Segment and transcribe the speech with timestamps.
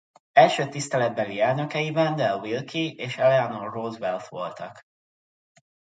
[0.31, 4.81] Első tiszteletbeli elnökei Wendell Wilkie és Eleanor Roosevelt voltak.